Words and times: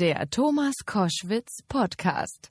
Der 0.00 0.30
Thomas 0.30 0.76
Koschwitz 0.86 1.58
Podcast. 1.68 2.48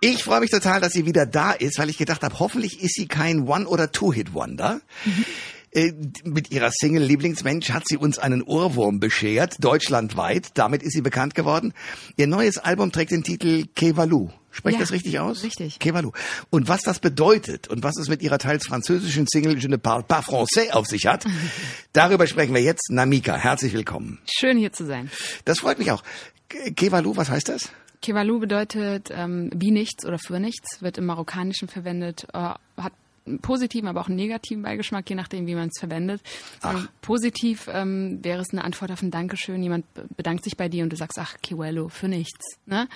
Ich 0.00 0.24
freue 0.24 0.40
mich 0.40 0.50
total, 0.50 0.80
dass 0.80 0.94
sie 0.94 1.04
wieder 1.04 1.26
da 1.26 1.52
ist, 1.52 1.78
weil 1.78 1.90
ich 1.90 1.98
gedacht 1.98 2.22
habe, 2.22 2.38
hoffentlich 2.38 2.82
ist 2.82 2.94
sie 2.94 3.06
kein 3.06 3.46
One- 3.46 3.66
oder 3.66 3.92
Two-Hit-Wonder. 3.92 4.80
Mhm. 5.04 5.24
Äh, 5.70 5.92
mit 6.24 6.50
ihrer 6.50 6.70
Single 6.70 7.02
Lieblingsmensch 7.02 7.70
hat 7.70 7.84
sie 7.86 7.96
uns 7.96 8.18
einen 8.18 8.42
Ohrwurm 8.42 9.00
beschert, 9.00 9.56
deutschlandweit. 9.62 10.50
Damit 10.54 10.82
ist 10.82 10.92
sie 10.92 11.02
bekannt 11.02 11.34
geworden. 11.34 11.74
Ihr 12.16 12.26
neues 12.26 12.58
Album 12.58 12.92
trägt 12.92 13.10
den 13.10 13.22
Titel 13.22 13.66
Kevalu. 13.74 14.30
Sprecht 14.50 14.76
ja, 14.76 14.80
das 14.80 14.92
richtig 14.92 15.18
aus? 15.20 15.42
Richtig. 15.42 15.78
Kevalu. 15.78 16.12
Und 16.50 16.68
was 16.68 16.82
das 16.82 17.00
bedeutet 17.00 17.68
und 17.68 17.82
was 17.82 17.98
es 17.98 18.08
mit 18.08 18.22
ihrer 18.22 18.38
teils 18.38 18.66
französischen 18.66 19.26
Single 19.26 19.58
Je 19.58 19.68
ne 19.68 19.78
parle 19.78 20.02
pas 20.02 20.24
français 20.24 20.72
auf 20.72 20.86
sich 20.86 21.06
hat, 21.06 21.26
darüber 21.92 22.26
sprechen 22.26 22.54
wir 22.54 22.62
jetzt. 22.62 22.90
Namika, 22.90 23.36
herzlich 23.36 23.74
willkommen. 23.74 24.18
Schön 24.26 24.56
hier 24.56 24.72
zu 24.72 24.86
sein. 24.86 25.10
Das 25.44 25.60
freut 25.60 25.78
mich 25.78 25.92
auch. 25.92 26.02
Kevalu, 26.48 27.16
was 27.16 27.28
heißt 27.28 27.50
das? 27.50 27.70
Kevalu 28.00 28.38
bedeutet 28.38 29.10
ähm, 29.12 29.50
wie 29.54 29.70
nichts 29.70 30.06
oder 30.06 30.18
für 30.18 30.40
nichts, 30.40 30.80
wird 30.80 30.98
im 30.98 31.06
Marokkanischen 31.06 31.68
verwendet, 31.68 32.26
äh, 32.32 32.38
hat 32.76 32.92
einen 33.28 33.38
positiven, 33.40 33.88
aber 33.88 34.00
auch 34.00 34.08
einen 34.08 34.16
negativen 34.16 34.62
Beigeschmack, 34.62 35.08
je 35.08 35.16
nachdem, 35.16 35.46
wie 35.46 35.54
man 35.54 35.68
es 35.68 35.78
verwendet. 35.78 36.20
Ähm, 36.64 36.88
positiv 37.00 37.68
ähm, 37.72 38.18
wäre 38.22 38.40
es 38.40 38.50
eine 38.50 38.64
Antwort 38.64 38.90
auf 38.90 39.02
ein 39.02 39.10
Dankeschön. 39.10 39.62
Jemand 39.62 39.84
bedankt 40.16 40.44
sich 40.44 40.56
bei 40.56 40.68
dir 40.68 40.82
und 40.82 40.90
du 40.90 40.96
sagst, 40.96 41.18
ach, 41.18 41.36
Kiwello, 41.42 41.88
für 41.88 42.08
nichts. 42.08 42.58
Ne? 42.66 42.88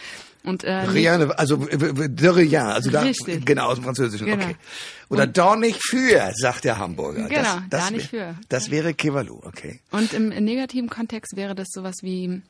Und, 0.44 0.64
äh, 0.64 0.72
rien, 0.72 1.30
also 1.32 1.56
de 1.56 2.28
rien, 2.30 2.62
also 2.62 2.90
da, 2.90 3.02
richtig. 3.02 3.46
genau, 3.46 3.66
aus 3.66 3.76
dem 3.76 3.84
Französischen, 3.84 4.26
genau. 4.26 4.44
okay. 4.44 4.56
Oder 5.08 5.24
und, 5.24 5.36
da 5.36 5.56
nicht 5.56 5.80
für, 5.82 6.32
sagt 6.34 6.64
der 6.64 6.78
Hamburger. 6.78 7.28
Genau, 7.28 7.42
das, 7.42 7.62
das 7.70 7.84
da 7.84 7.90
nicht 7.90 8.08
für. 8.08 8.34
Das 8.48 8.70
wäre 8.70 8.94
Kivalu, 8.94 9.40
okay. 9.44 9.80
Und 9.90 10.12
im, 10.12 10.32
im 10.32 10.44
negativen 10.44 10.88
Kontext 10.88 11.36
wäre 11.36 11.54
das 11.54 11.68
sowas 11.70 11.96
wie, 12.02 12.42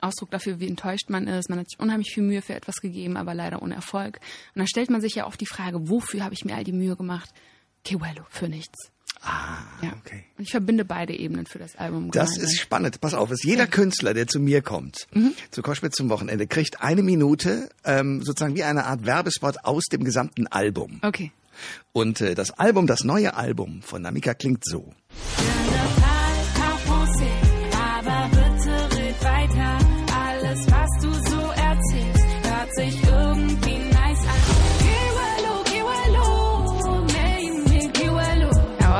Ausdruck 0.00 0.30
dafür, 0.30 0.60
wie 0.60 0.68
enttäuscht 0.68 1.10
man 1.10 1.26
ist. 1.26 1.50
Man 1.50 1.58
hat 1.58 1.70
sich 1.70 1.78
unheimlich 1.78 2.12
viel 2.12 2.22
Mühe 2.22 2.42
für 2.42 2.54
etwas 2.54 2.76
gegeben, 2.76 3.16
aber 3.16 3.34
leider 3.34 3.62
ohne 3.62 3.74
Erfolg. 3.74 4.18
Und 4.54 4.58
dann 4.58 4.66
stellt 4.66 4.90
man 4.90 5.00
sich 5.00 5.14
ja 5.14 5.26
oft 5.26 5.40
die 5.40 5.46
Frage, 5.46 5.88
wofür 5.88 6.24
habe 6.24 6.34
ich 6.34 6.44
mir 6.44 6.56
all 6.56 6.64
die 6.64 6.72
Mühe 6.72 6.96
gemacht? 6.96 7.30
Kewello, 7.84 8.24
für 8.28 8.48
nichts. 8.48 8.90
Ah, 9.24 9.58
ja. 9.82 9.92
okay. 10.00 10.24
Und 10.36 10.44
ich 10.44 10.50
verbinde 10.50 10.84
beide 10.84 11.14
Ebenen 11.14 11.46
für 11.46 11.58
das 11.58 11.76
Album. 11.76 12.10
Das 12.10 12.36
ist 12.36 12.58
spannend. 12.58 13.00
Pass 13.00 13.14
auf, 13.14 13.30
ist 13.30 13.44
jeder 13.44 13.64
ja. 13.64 13.70
Künstler, 13.70 14.14
der 14.14 14.26
zu 14.26 14.40
mir 14.40 14.62
kommt, 14.62 15.06
mhm. 15.12 15.32
zu 15.50 15.62
Koschwitz 15.62 15.94
zum 15.94 16.08
Wochenende, 16.08 16.46
kriegt 16.48 16.80
eine 16.80 17.02
Minute 17.02 17.68
ähm, 17.84 18.22
sozusagen 18.22 18.56
wie 18.56 18.64
eine 18.64 18.84
Art 18.84 19.06
Werbespot 19.06 19.64
aus 19.64 19.84
dem 19.84 20.02
gesamten 20.02 20.48
Album. 20.48 20.98
Okay. 21.02 21.30
Und 21.92 22.20
äh, 22.20 22.34
das 22.34 22.50
Album, 22.58 22.86
das 22.86 23.04
neue 23.04 23.36
Album 23.36 23.82
von 23.82 24.02
Namika 24.02 24.34
klingt 24.34 24.64
so. 24.64 24.92
Ja, 25.72 25.81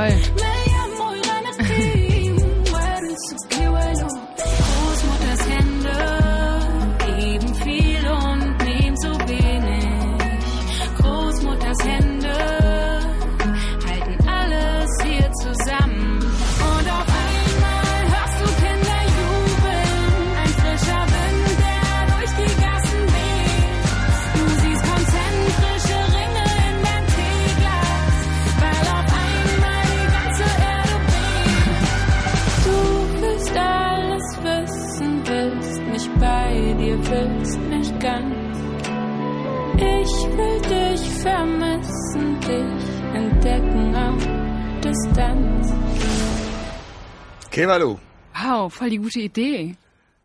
Bye. 0.03 0.52
Kevalu. 47.53 47.99
Wow, 48.35 48.73
voll 48.73 48.89
die 48.89 48.97
gute 48.97 49.21
Idee. 49.21 49.77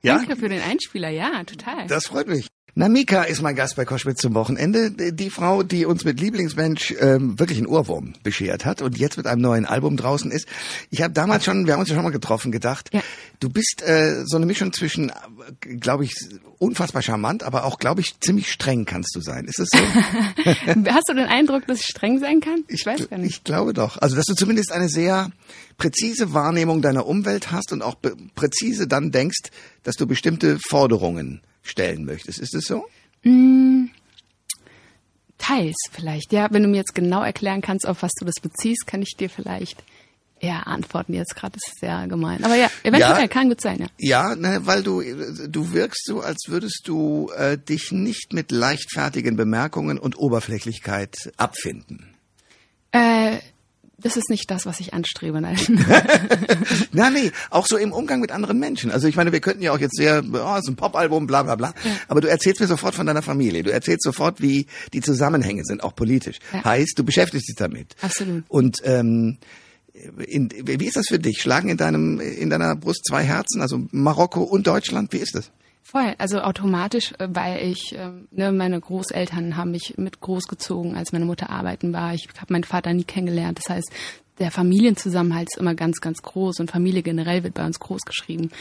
Ja? 0.01 0.17
Danke 0.17 0.37
für 0.37 0.47
den 0.47 0.61
Einspieler, 0.61 1.09
ja, 1.09 1.43
total. 1.43 1.85
Das 1.87 2.07
freut 2.07 2.27
mich. 2.27 2.47
Namika 2.77 3.23
ist 3.23 3.41
mein 3.41 3.55
Gast 3.55 3.75
bei 3.75 3.85
Koschwitz 3.85 4.21
zum 4.21 4.35
Wochenende. 4.35 4.91
Die 4.91 5.31
Frau, 5.31 5.63
die 5.63 5.87
uns 5.87 6.05
mit 6.05 6.19
Lieblingsmensch 6.19 6.93
ähm, 6.99 7.39
wirklich 7.39 7.57
einen 7.57 7.65
Ohrwurm 7.65 8.13
beschert 8.21 8.65
hat 8.65 8.83
und 8.83 8.99
jetzt 8.99 9.17
mit 9.17 9.25
einem 9.25 9.41
neuen 9.41 9.65
Album 9.65 9.97
draußen 9.97 10.29
ist. 10.29 10.47
Ich 10.91 11.01
habe 11.01 11.11
damals 11.11 11.43
schon, 11.43 11.65
wir 11.65 11.73
haben 11.73 11.79
uns 11.79 11.89
ja 11.89 11.95
schon 11.95 12.03
mal 12.03 12.11
getroffen, 12.11 12.51
gedacht, 12.51 12.91
ja. 12.93 13.01
du 13.39 13.49
bist 13.49 13.81
äh, 13.81 14.23
so 14.27 14.37
eine 14.37 14.45
Mischung 14.45 14.73
zwischen, 14.73 15.11
glaube 15.59 16.03
ich, 16.03 16.13
unfassbar 16.59 17.01
charmant, 17.01 17.41
aber 17.41 17.65
auch, 17.65 17.79
glaube 17.79 18.01
ich, 18.01 18.19
ziemlich 18.19 18.51
streng 18.51 18.85
kannst 18.85 19.15
du 19.15 19.21
sein. 19.21 19.45
Ist 19.45 19.57
das 19.57 19.69
so? 19.71 19.79
Hast 20.93 21.09
du 21.09 21.15
den 21.15 21.25
Eindruck, 21.25 21.65
dass 21.65 21.79
ich 21.79 21.87
streng 21.87 22.19
sein 22.19 22.41
kann? 22.41 22.63
Ich 22.67 22.85
weiß 22.85 23.09
gar 23.09 23.17
nicht. 23.17 23.37
Ich 23.37 23.43
glaube 23.43 23.73
doch. 23.73 23.97
Also, 23.97 24.15
dass 24.15 24.25
du 24.25 24.35
zumindest 24.35 24.71
eine 24.71 24.87
sehr 24.87 25.31
präzise 25.79 26.31
Wahrnehmung 26.31 26.83
deiner 26.83 27.07
Umwelt 27.07 27.51
hast 27.51 27.71
und 27.71 27.81
auch 27.81 27.95
präzise 28.35 28.87
dann 28.87 29.09
denkst, 29.09 29.49
dass 29.81 29.95
du 29.95 30.05
bestimmte 30.05 30.59
Forderungen 30.59 31.41
stellen 31.67 32.05
möchtest. 32.05 32.39
Ist 32.39 32.55
es 32.55 32.65
so? 32.65 32.85
Mm, 33.23 33.89
teils 35.37 35.75
vielleicht, 35.91 36.33
ja. 36.33 36.47
Wenn 36.51 36.63
du 36.63 36.69
mir 36.69 36.77
jetzt 36.77 36.95
genau 36.95 37.23
erklären 37.23 37.61
kannst, 37.61 37.87
auf 37.87 38.03
was 38.03 38.11
du 38.19 38.25
das 38.25 38.35
beziehst, 38.41 38.87
kann 38.87 39.01
ich 39.01 39.15
dir 39.17 39.29
vielleicht 39.29 39.83
ja, 40.41 40.59
antworten 40.61 41.13
jetzt 41.13 41.35
gerade 41.35 41.55
ist 41.55 41.79
sehr 41.79 42.07
gemein. 42.07 42.43
Aber 42.43 42.55
ja, 42.55 42.69
eventuell 42.83 43.21
ja, 43.21 43.27
kann 43.27 43.49
gut 43.49 43.61
sein, 43.61 43.79
ja. 43.79 43.87
Ja, 43.97 44.35
ne, 44.35 44.61
weil 44.63 44.83
du 44.83 45.01
du 45.47 45.73
wirkst 45.73 46.05
so, 46.05 46.21
als 46.21 46.45
würdest 46.47 46.81
du 46.85 47.31
äh, 47.35 47.57
dich 47.57 47.91
nicht 47.91 48.33
mit 48.33 48.51
leichtfertigen 48.51 49.35
Bemerkungen 49.35 49.97
und 49.97 50.17
Oberflächlichkeit 50.17 51.31
abfinden. 51.37 52.13
Äh, 52.91 53.37
das 53.99 54.15
ist 54.15 54.29
nicht 54.29 54.51
das, 54.51 54.67
was 54.67 54.79
ich 54.79 54.93
anstrebe, 54.93 55.41
nein. 55.41 55.57
Na, 56.91 57.09
nee, 57.09 57.31
auch 57.49 57.65
so 57.65 57.77
im 57.77 57.91
Umgang 57.91 58.19
mit 58.19 58.31
anderen 58.31 58.59
Menschen. 58.59 58.91
Also 58.91 59.07
ich 59.07 59.15
meine, 59.15 59.31
wir 59.31 59.39
könnten 59.39 59.63
ja 59.63 59.71
auch 59.71 59.79
jetzt 59.79 59.95
sehr, 59.95 60.23
oh, 60.23 60.55
ist 60.55 60.67
ein 60.67 60.75
Popalbum, 60.75 61.25
bla 61.25 61.41
bla 61.41 61.55
bla. 61.55 61.73
Ja. 61.83 61.91
Aber 62.07 62.21
du 62.21 62.29
erzählst 62.29 62.61
mir 62.61 62.67
sofort 62.67 62.93
von 62.93 63.07
deiner 63.07 63.23
Familie. 63.23 63.63
Du 63.63 63.71
erzählst 63.71 64.03
sofort, 64.03 64.39
wie 64.39 64.67
die 64.93 65.01
Zusammenhänge 65.01 65.63
sind, 65.65 65.83
auch 65.83 65.95
politisch. 65.95 66.37
Ja. 66.53 66.63
Heißt, 66.63 66.93
du 66.97 67.03
beschäftigst 67.03 67.49
dich 67.49 67.55
damit. 67.55 67.95
Absolut. 68.01 68.43
Und 68.49 68.77
ähm, 68.83 69.39
in, 70.27 70.49
wie 70.51 70.85
ist 70.85 70.95
das 70.95 71.07
für 71.07 71.17
dich? 71.17 71.41
Schlagen 71.41 71.69
in 71.69 71.77
deinem 71.77 72.19
in 72.19 72.51
deiner 72.51 72.75
Brust 72.75 73.03
zwei 73.07 73.23
Herzen, 73.23 73.61
also 73.61 73.87
Marokko 73.91 74.43
und 74.43 74.67
Deutschland? 74.67 75.11
Wie 75.11 75.17
ist 75.17 75.33
das? 75.33 75.51
Voll, 75.89 76.15
also 76.17 76.41
automatisch, 76.41 77.13
äh, 77.17 77.29
weil 77.29 77.65
ich, 77.65 77.95
ähm, 77.97 78.27
ne, 78.31 78.51
meine 78.51 78.77
Großeltern 78.77 79.55
haben 79.55 79.71
mich 79.71 79.93
mit 79.95 80.19
großgezogen, 80.19 80.97
als 80.97 81.13
meine 81.13 81.23
Mutter 81.23 81.49
arbeiten 81.49 81.93
war. 81.93 82.13
Ich 82.13 82.27
habe 82.37 82.51
meinen 82.51 82.65
Vater 82.65 82.93
nie 82.93 83.05
kennengelernt. 83.05 83.57
Das 83.59 83.73
heißt, 83.73 83.89
der 84.37 84.51
Familienzusammenhalt 84.51 85.47
ist 85.49 85.57
immer 85.57 85.75
ganz, 85.75 86.01
ganz 86.01 86.21
groß 86.21 86.59
und 86.59 86.71
Familie 86.71 87.03
generell 87.03 87.45
wird 87.45 87.53
bei 87.53 87.65
uns 87.65 87.79
groß 87.79 88.01
geschrieben. 88.01 88.51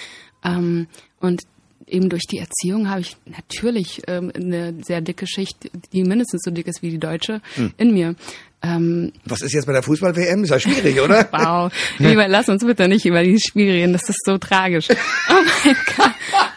Ähm, 0.45 0.87
und 1.19 1.43
eben 1.87 2.09
durch 2.09 2.27
die 2.27 2.39
Erziehung 2.39 2.89
habe 2.91 3.01
ich 3.01 3.17
natürlich 3.27 4.03
ähm, 4.09 4.33
eine 4.35 4.75
sehr 4.83 5.01
dicke 5.01 5.27
Schicht, 5.27 5.71
die 5.93 6.05
mindestens 6.05 6.43
so 6.45 6.51
dick 6.51 6.67
ist 6.67 6.83
wie 6.83 6.91
die 6.91 6.99
deutsche, 6.99 7.41
hm. 7.55 7.73
in 7.77 7.93
mir. 7.93 8.15
Ähm, 8.63 9.13
Was 9.25 9.43
ist 9.43 9.53
jetzt 9.53 9.67
bei 9.67 9.73
der 9.73 9.83
Fußball-WM? 9.83 10.45
Ist 10.45 10.51
ja 10.51 10.59
schwierig, 10.59 11.01
oder? 11.01 11.29
wow. 11.33 11.73
Lieber, 11.99 12.27
lass 12.27 12.49
uns 12.49 12.65
bitte 12.65 12.89
nicht 12.89 13.05
über 13.05 13.23
dieses 13.23 13.45
Spiel 13.45 13.71
reden, 13.71 13.93
das 13.93 14.09
ist 14.09 14.25
so 14.25 14.39
tragisch. 14.39 14.89
Oh 15.29 15.43
mein 15.65 15.77
Gott. 15.97 16.13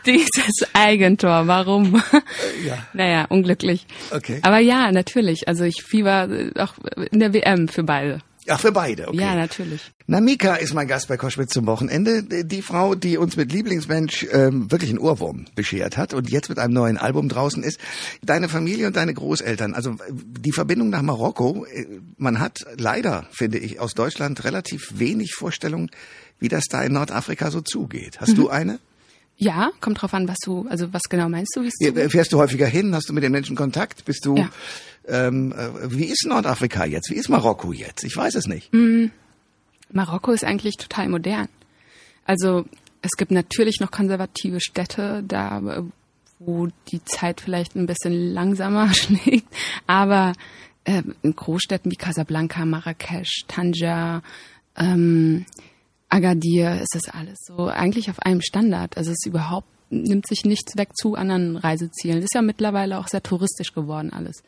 Dieses 0.05 0.67
Eigentor, 0.73 1.47
warum? 1.47 2.01
Ja. 2.65 2.87
Naja, 2.93 3.25
unglücklich. 3.29 3.85
Okay. 4.11 4.39
Aber 4.43 4.59
ja, 4.59 4.91
natürlich. 4.91 5.47
Also 5.47 5.63
ich 5.63 5.83
fieber 5.83 6.29
auch 6.55 6.73
in 7.11 7.19
der 7.19 7.33
WM 7.33 7.67
für 7.67 7.83
beide. 7.83 8.21
Ach, 8.49 8.59
für 8.59 8.71
beide, 8.71 9.07
okay. 9.07 9.17
Ja, 9.17 9.35
natürlich. 9.35 9.91
Namika 10.07 10.55
ist 10.55 10.73
mein 10.73 10.87
Gast 10.87 11.07
bei 11.07 11.17
Koschwitz 11.17 11.53
zum 11.53 11.65
Wochenende. 11.67 12.23
Die 12.23 12.61
Frau, 12.61 12.95
die 12.95 13.17
uns 13.17 13.37
mit 13.37 13.51
Lieblingsmensch 13.51 14.27
ähm, 14.31 14.71
wirklich 14.71 14.89
einen 14.89 14.99
Ohrwurm 14.99 15.45
beschert 15.55 15.97
hat 15.97 16.13
und 16.13 16.29
jetzt 16.29 16.49
mit 16.49 16.57
einem 16.57 16.73
neuen 16.73 16.97
Album 16.97 17.29
draußen 17.29 17.61
ist. 17.63 17.79
Deine 18.23 18.49
Familie 18.49 18.87
und 18.87 18.95
deine 18.95 19.13
Großeltern, 19.13 19.73
also 19.73 19.95
die 20.09 20.51
Verbindung 20.51 20.89
nach 20.89 21.01
Marokko, 21.01 21.65
äh, 21.65 21.85
man 22.17 22.39
hat 22.39 22.65
leider, 22.77 23.27
finde 23.31 23.59
ich, 23.59 23.79
aus 23.79 23.93
Deutschland 23.93 24.43
relativ 24.43 24.93
wenig 24.95 25.33
Vorstellung, 25.35 25.89
wie 26.39 26.47
das 26.47 26.65
da 26.65 26.81
in 26.81 26.93
Nordafrika 26.93 27.51
so 27.51 27.61
zugeht. 27.61 28.19
Hast 28.19 28.31
mhm. 28.31 28.35
du 28.35 28.49
eine? 28.49 28.79
Ja, 29.41 29.71
kommt 29.79 30.01
drauf 30.01 30.13
an, 30.13 30.27
was 30.27 30.37
du, 30.43 30.67
also 30.69 30.91
was 30.91 31.03
genau 31.09 31.29
meinst 31.29 31.55
du? 31.55 31.63
Ja, 31.79 32.09
fährst 32.09 32.33
du 32.33 32.39
häufiger 32.39 32.67
hin? 32.67 32.93
Hast 32.93 33.07
du 33.07 33.13
mit 33.13 33.23
den 33.23 33.31
Menschen 33.31 33.55
Kontakt? 33.55 34.03
Bist 34.03 34.25
du? 34.25 34.35
Ja. 34.35 34.49
Ähm, 35.07 35.53
äh, 35.53 35.91
wie 35.91 36.05
ist 36.05 36.25
Nordafrika 36.27 36.85
jetzt? 36.85 37.09
Wie 37.09 37.15
ist 37.15 37.29
Marokko 37.29 37.71
jetzt? 37.73 38.03
Ich 38.03 38.15
weiß 38.15 38.35
es 38.35 38.47
nicht. 38.47 38.73
Mm, 38.73 39.07
Marokko 39.91 40.31
ist 40.31 40.43
eigentlich 40.43 40.77
total 40.77 41.09
modern. 41.09 41.47
Also 42.25 42.65
es 43.01 43.11
gibt 43.17 43.31
natürlich 43.31 43.79
noch 43.79 43.91
konservative 43.91 44.59
Städte, 44.61 45.23
da 45.27 45.83
wo 46.39 46.69
die 46.89 47.03
Zeit 47.03 47.41
vielleicht 47.41 47.75
ein 47.75 47.85
bisschen 47.85 48.33
langsamer 48.33 48.93
schlägt, 48.93 49.47
aber 49.87 50.33
äh, 50.85 51.03
in 51.21 51.35
Großstädten 51.35 51.91
wie 51.91 51.97
Casablanca, 51.97 52.65
Marrakesch, 52.65 53.43
Tanja, 53.47 54.21
ähm, 54.77 55.45
Agadir 56.07 56.81
ist 56.81 56.95
das 56.95 57.13
alles 57.13 57.37
so 57.45 57.67
eigentlich 57.67 58.09
auf 58.09 58.19
einem 58.19 58.41
Standard. 58.41 58.97
Also 58.97 59.11
es 59.11 59.17
ist 59.19 59.27
überhaupt 59.27 59.67
nimmt 59.91 60.27
sich 60.27 60.45
nichts 60.45 60.77
weg 60.77 60.95
zu 60.95 61.15
anderen 61.15 61.55
Reisezielen. 61.55 62.21
Ist 62.21 62.35
ja 62.35 62.41
mittlerweile 62.41 62.99
auch 62.99 63.07
sehr 63.07 63.23
touristisch 63.23 63.73
geworden 63.73 64.11
alles. 64.13 64.43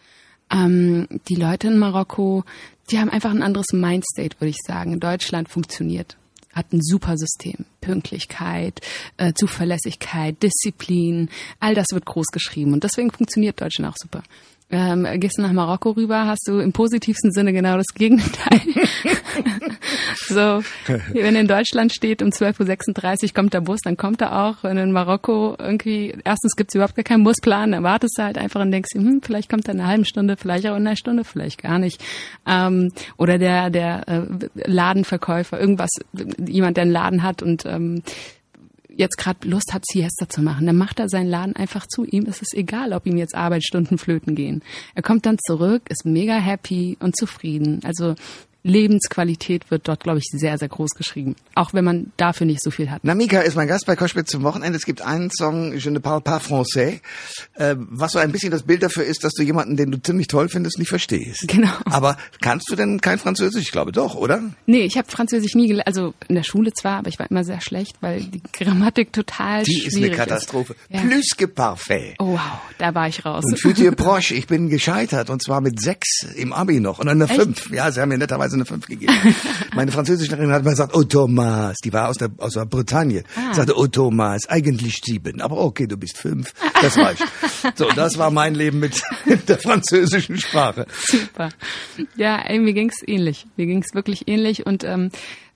Ähm, 0.52 1.08
die 1.30 1.36
Leute 1.36 1.68
in 1.68 1.78
Marokko, 1.78 2.44
die 2.90 3.00
haben 3.00 3.10
einfach 3.10 3.32
ein 3.32 3.44
anderes 3.44 3.68
Mindstate, 3.72 4.40
würde 4.40 4.50
ich 4.50 4.60
sagen. 4.66 5.00
Deutschland 5.00 5.50
funktioniert 5.50 6.18
hat 6.54 6.74
ein 6.74 6.82
super 6.82 7.18
System. 7.18 7.66
Pünktlichkeit, 7.80 8.82
äh, 9.18 9.34
Zuverlässigkeit, 9.34 10.42
Disziplin, 10.44 11.30
all 11.60 11.76
das 11.76 11.88
wird 11.92 12.06
groß 12.06 12.28
geschrieben 12.28 12.74
und 12.74 12.84
deswegen 12.84 13.12
funktioniert 13.12 13.62
Deutschland 13.62 13.92
auch 13.92 13.98
super. 13.98 14.22
Ähm, 14.72 15.06
gehst 15.20 15.38
du 15.38 15.42
nach 15.42 15.52
Marokko 15.52 15.92
rüber, 15.92 16.26
hast 16.26 16.48
du 16.48 16.60
im 16.60 16.72
positivsten 16.72 17.32
Sinne 17.32 17.52
genau 17.52 17.76
das 17.76 17.88
Gegenteil. 17.94 18.62
so, 20.28 20.64
wenn 21.14 21.36
in 21.36 21.48
Deutschland 21.48 21.94
steht 21.94 22.22
um 22.22 22.30
12.36 22.30 23.24
Uhr 23.24 23.34
kommt 23.34 23.54
der 23.54 23.60
Bus, 23.60 23.82
dann 23.84 23.98
kommt 23.98 24.22
er 24.22 24.44
auch. 24.44 24.64
Wenn 24.64 24.78
in 24.78 24.94
Marokko 24.94 25.58
irgendwie, 25.60 26.16
erstens 26.24 26.56
gibt 26.56 26.72
es 26.72 26.76
überhaupt 26.76 26.96
gar 26.96 27.04
keinen 27.04 27.26
Busplan, 27.26 27.74
dann 27.74 27.84
wartest 27.84 28.18
du 28.18 28.24
halt 28.24 28.38
einfach 28.38 28.62
und 28.62 28.72
denkst, 28.72 28.94
hm, 28.94 29.22
vielleicht 29.22 29.50
kommt 29.50 29.68
er 29.68 29.74
in 29.74 29.82
einer 29.82 29.90
halben 29.90 30.06
Stunde, 30.06 30.38
vielleicht 30.38 30.66
auch 30.68 30.78
in 30.78 30.88
einer 30.88 30.96
Stunde, 30.96 31.26
vielleicht 31.26 31.62
gar 31.62 31.78
nicht. 31.78 32.02
Ähm, 32.48 32.94
oder 33.18 33.38
der, 33.38 33.70
der 33.70 34.08
äh, 34.08 34.22
Ladenverkäufer, 34.56 35.60
irgendwas, 35.60 35.90
jemand, 36.38 36.78
der 36.78 36.84
einen 36.84 36.94
Laden 36.94 37.24
hat 37.24 37.44
und 37.44 37.66
ähm, 37.66 38.04
jetzt 39.02 39.18
gerade 39.18 39.48
Lust 39.48 39.74
hat, 39.74 39.84
Siesta 39.86 40.30
zu 40.30 40.42
machen, 40.42 40.66
dann 40.66 40.78
macht 40.78 41.00
er 41.00 41.10
seinen 41.10 41.30
Laden 41.30 41.56
einfach 41.56 41.86
zu. 41.88 42.06
Ihm 42.06 42.26
ist 42.26 42.42
es 42.42 42.54
egal, 42.54 42.94
ob 42.94 43.06
ihm 43.06 43.18
jetzt 43.18 43.36
Arbeitsstunden 43.36 43.98
flöten 43.98 44.36
gehen. 44.36 44.62
Er 44.96 45.02
kommt 45.02 45.26
dann 45.26 45.38
zurück, 45.46 45.84
ist 45.90 46.06
mega 46.06 46.36
happy 46.36 46.98
und 47.02 47.18
zufrieden. 47.18 47.82
Also 47.84 48.16
Lebensqualität 48.64 49.72
wird 49.72 49.88
dort, 49.88 50.04
glaube 50.04 50.20
ich, 50.20 50.26
sehr, 50.32 50.58
sehr 50.58 50.70
groß 50.70 50.92
geschrieben. 50.92 51.36
Auch 51.56 51.74
wenn 51.74 51.84
man 51.84 52.12
dafür 52.18 52.46
nicht 52.46 52.62
so 52.62 52.72
viel 52.72 52.90
hat. 52.92 53.04
Namika 53.04 53.40
ist 53.42 53.56
mein 53.56 53.68
Gast 53.68 53.86
bei 53.86 53.96
Koschwitz 53.96 54.30
zum 54.30 54.44
Wochenende. 54.44 54.78
Es 54.78 54.86
gibt 54.86 55.02
einen 55.02 55.32
Song, 55.32 55.74
Je 55.74 55.90
ne 55.90 56.00
parle 56.00 56.22
pas 56.22 56.40
français, 56.40 57.02
äh, 57.56 57.76
was 57.78 58.14
so 58.14 58.20
ein 58.20 58.32
bisschen 58.32 58.52
das 58.52 58.64
Bild 58.64 58.84
dafür 58.84 59.04
ist, 59.04 59.24
dass 59.24 59.34
du 59.34 59.44
jemanden, 59.44 59.78
den 59.78 59.92
du 59.92 60.02
ziemlich 60.02 60.28
toll 60.28 60.50
findest, 60.50 60.80
nicht 60.80 60.90
verstehst. 60.90 61.46
Genau. 61.48 61.72
Aber 61.86 62.18
kannst 62.42 62.70
du 62.70 62.76
denn 62.76 63.02
kein 63.02 63.20
Französisch? 63.20 63.64
Ich 63.64 63.72
glaube 63.72 63.92
doch, 63.92 64.16
oder? 64.16 64.42
Nee, 64.66 64.82
ich 64.82 64.98
habe 64.98 65.10
Französisch 65.10 65.56
nie 65.56 65.68
gelernt. 65.68 65.88
Also 65.88 66.14
in 66.28 66.36
der 66.36 66.44
Schule 66.44 66.72
zwar, 66.74 67.00
aber 67.00 67.10
ich 67.10 67.20
war 67.20 67.30
immer 67.30 67.44
sehr 67.44 67.62
schlecht, 67.62 67.96
weil 68.02 68.22
die 68.22 68.42
Grammatik 68.54 69.12
total 69.14 69.64
die 69.64 69.72
schwierig 69.72 69.88
ist. 69.88 69.96
Die 69.96 70.02
ist 70.02 70.06
eine 70.06 70.16
Katastrophe. 70.16 70.74
Ist. 70.74 70.80
Ja. 70.90 71.02
Plus 71.02 71.28
que 71.38 71.48
parfait. 71.48 72.16
Oh 72.20 72.34
wow, 72.34 72.40
da 72.78 72.94
war 72.94 73.08
ich 73.08 73.26
raus. 73.26 73.44
Und 73.46 73.60
für 73.60 73.74
die 73.74 73.90
Proche, 74.02 74.36
ich 74.36 74.48
bin 74.48 74.70
gescheitert 74.70 75.30
und 75.30 75.44
zwar 75.44 75.62
mit 75.62 75.82
sechs 75.82 76.26
im 76.36 76.54
Abi 76.54 76.80
noch 76.80 77.00
und 77.00 77.08
eine 77.08 77.26
Echt? 77.26 77.36
fünf. 77.36 77.72
Ja, 77.72 77.92
sie 77.92 78.02
haben 78.02 78.10
mir 78.10 78.18
netterweise 78.18 78.51
eine 78.54 78.66
fünf 78.66 78.88
gegeben. 78.88 79.14
Meine 79.76 79.92
Französischlehrerin 79.92 80.52
hat 80.52 80.64
mal 80.64 80.72
gesagt, 80.72 80.96
oh 80.96 81.04
Thomas, 81.04 81.78
die 81.84 81.94
war 81.94 82.10
aus 82.10 82.18
der, 82.18 82.30
aus 82.38 82.54
der 82.54 82.66
Bretagne. 82.66 83.24
Ah. 83.36 83.54
Sagte, 83.54 83.78
oh 83.78 83.88
Thomas, 83.88 84.48
eigentlich 84.48 85.02
sieben, 85.04 85.42
aber 85.42 85.58
okay, 85.58 85.88
du 85.88 85.98
bist 85.98 86.18
fünf. 86.18 86.54
Das 86.82 86.98
reicht. 86.98 87.24
so, 87.76 87.88
das 87.96 88.18
war 88.18 88.32
mein 88.32 88.56
Leben 88.56 88.80
mit 88.80 89.02
der 89.48 89.60
französischen 89.60 90.40
Sprache. 90.40 90.86
Super. 90.92 91.50
Ja, 92.16 92.38
ey, 92.38 92.60
mir 92.60 92.74
ging's 92.74 93.02
ähnlich. 93.06 93.48
Mir 93.58 93.66
ging's 93.66 93.94
wirklich 93.94 94.28
ähnlich 94.28 94.66
und 94.66 94.84
ähm, 94.84 95.10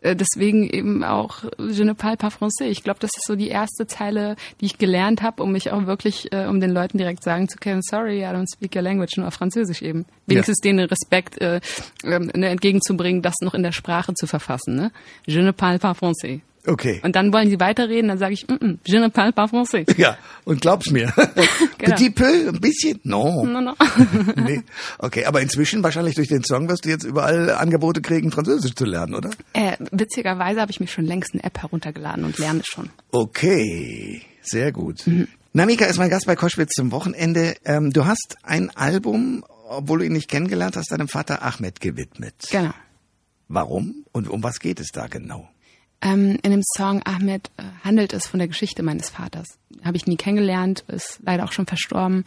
äh, 0.05 0.15
deswegen 0.15 0.69
eben 0.69 1.03
auch 1.03 1.43
Je 1.57 1.83
ne 1.83 1.95
parle 1.95 2.17
pas 2.17 2.33
français. 2.33 2.65
Ich 2.69 2.83
glaube, 2.83 2.99
das 2.99 3.11
ist 3.15 3.25
so 3.25 3.35
die 3.35 3.47
erste 3.47 3.87
Zeile, 3.87 4.35
die 4.61 4.65
ich 4.65 4.77
gelernt 4.77 5.21
habe, 5.21 5.41
um 5.41 5.51
mich 5.51 5.71
auch 5.71 5.85
wirklich, 5.87 6.31
äh, 6.31 6.45
um 6.45 6.59
den 6.59 6.71
Leuten 6.71 6.97
direkt 6.97 7.23
sagen 7.23 7.49
zu 7.49 7.57
können, 7.57 7.81
sorry, 7.81 8.19
I 8.19 8.25
don't 8.25 8.47
speak 8.53 8.75
your 8.75 8.81
language, 8.81 9.17
nur 9.17 9.27
auf 9.27 9.33
Französisch 9.33 9.81
eben. 9.81 10.05
Wenigstens 10.27 10.59
ja. 10.63 10.69
denen 10.69 10.87
Respekt 10.87 11.41
äh, 11.41 11.59
äh, 12.03 12.13
entgegenzubringen, 12.13 13.21
das 13.21 13.35
noch 13.41 13.53
in 13.53 13.63
der 13.63 13.71
Sprache 13.71 14.13
zu 14.13 14.27
verfassen. 14.27 14.75
Ne? 14.75 14.91
Je 15.25 15.41
ne 15.41 15.53
parle 15.53 15.79
pas 15.79 15.97
français. 15.97 16.41
Okay. 16.67 16.99
Und 17.03 17.15
dann 17.15 17.31
wollen 17.31 17.49
sie 17.49 17.59
weiterreden, 17.59 18.07
dann 18.09 18.17
sage 18.17 18.33
ich, 18.33 18.47
mm 18.47 18.53
-mm, 18.53 18.77
je 18.85 18.99
ne 18.99 19.09
parle 19.09 19.31
pas 19.31 19.51
français. 19.51 19.85
Ja, 19.97 20.17
und 20.43 20.61
glaub's 20.61 20.91
mir. 20.91 21.13
genau. 21.77 21.95
Petit 21.95 22.15
peu, 22.15 22.49
ein 22.49 22.59
bisschen? 22.59 22.99
No. 23.03 23.45
No, 23.45 23.61
no. 23.61 23.73
nee. 24.35 24.61
Okay, 24.97 25.25
aber 25.25 25.41
inzwischen 25.41 25.83
wahrscheinlich 25.83 26.15
durch 26.15 26.27
den 26.27 26.43
Song 26.43 26.67
wirst 26.69 26.85
du 26.85 26.89
jetzt 26.89 27.03
überall 27.03 27.51
Angebote 27.51 28.01
kriegen, 28.01 28.31
Französisch 28.31 28.75
zu 28.75 28.85
lernen, 28.85 29.15
oder? 29.15 29.29
Äh, 29.53 29.77
witzigerweise 29.91 30.61
habe 30.61 30.71
ich 30.71 30.79
mir 30.79 30.87
schon 30.87 31.05
längst 31.05 31.33
eine 31.33 31.43
App 31.43 31.61
heruntergeladen 31.61 32.23
und 32.23 32.37
lerne 32.37 32.61
schon. 32.63 32.89
Okay, 33.11 34.21
sehr 34.41 34.71
gut. 34.71 35.05
Mhm. 35.05 35.27
Namika 35.53 35.85
ist 35.85 35.97
mein 35.97 36.09
Gast 36.09 36.25
bei 36.25 36.35
Koschwitz 36.35 36.73
zum 36.73 36.91
Wochenende. 36.91 37.55
Ähm, 37.63 37.91
du 37.91 38.05
hast 38.05 38.37
ein 38.43 38.71
Album, 38.71 39.45
obwohl 39.69 39.99
du 39.99 40.05
ihn 40.05 40.13
nicht 40.13 40.29
kennengelernt 40.29 40.75
hast, 40.75 40.91
deinem 40.91 41.07
Vater 41.07 41.43
Ahmed 41.43 41.79
gewidmet. 41.79 42.35
Genau. 42.51 42.73
Warum 43.47 44.05
und 44.11 44.27
um 44.27 44.43
was 44.43 44.59
geht 44.59 44.79
es 44.79 44.89
da 44.91 45.07
genau? 45.07 45.47
Ähm, 46.05 46.37
in 46.43 46.51
dem 46.51 46.61
Song 46.77 47.01
Ahmed 47.03 47.49
äh, 47.57 47.63
handelt 47.83 48.13
es 48.13 48.27
von 48.27 48.37
der 48.37 48.47
Geschichte 48.47 48.83
meines 48.83 49.09
Vaters. 49.09 49.57
Habe 49.83 49.97
ich 49.97 50.05
nie 50.05 50.17
kennengelernt, 50.17 50.83
ist 50.87 51.19
leider 51.25 51.43
auch 51.43 51.51
schon 51.51 51.65
verstorben. 51.65 52.25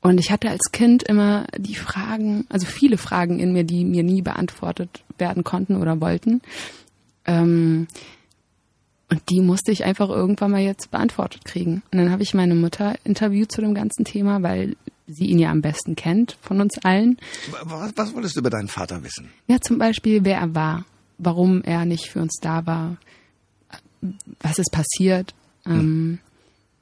Und 0.00 0.18
ich 0.18 0.32
hatte 0.32 0.50
als 0.50 0.72
Kind 0.72 1.04
immer 1.04 1.46
die 1.56 1.76
Fragen, 1.76 2.44
also 2.48 2.66
viele 2.66 2.98
Fragen 2.98 3.38
in 3.38 3.52
mir, 3.52 3.62
die 3.62 3.84
mir 3.84 4.02
nie 4.02 4.20
beantwortet 4.20 5.04
werden 5.16 5.44
konnten 5.44 5.76
oder 5.76 6.00
wollten. 6.00 6.42
Ähm, 7.24 7.86
und 9.08 9.22
die 9.28 9.40
musste 9.40 9.70
ich 9.70 9.84
einfach 9.84 10.08
irgendwann 10.08 10.50
mal 10.50 10.60
jetzt 10.60 10.90
beantwortet 10.90 11.44
kriegen. 11.44 11.82
Und 11.92 11.98
dann 11.98 12.10
habe 12.10 12.24
ich 12.24 12.34
meine 12.34 12.56
Mutter 12.56 12.96
interviewt 13.04 13.52
zu 13.52 13.60
dem 13.60 13.74
ganzen 13.74 14.04
Thema, 14.04 14.42
weil 14.42 14.76
sie 15.06 15.26
ihn 15.26 15.38
ja 15.38 15.52
am 15.52 15.62
besten 15.62 15.94
kennt 15.94 16.36
von 16.40 16.60
uns 16.60 16.78
allen. 16.82 17.18
Was, 17.62 17.92
was 17.94 18.14
wolltest 18.14 18.34
du 18.34 18.40
über 18.40 18.50
deinen 18.50 18.68
Vater 18.68 19.04
wissen? 19.04 19.30
Ja, 19.46 19.60
zum 19.60 19.78
Beispiel, 19.78 20.24
wer 20.24 20.38
er 20.38 20.54
war, 20.54 20.84
warum 21.18 21.62
er 21.62 21.84
nicht 21.84 22.06
für 22.08 22.20
uns 22.20 22.38
da 22.40 22.66
war, 22.66 22.96
was 24.40 24.58
ist 24.58 24.72
passiert, 24.72 25.34
ähm, 25.66 26.18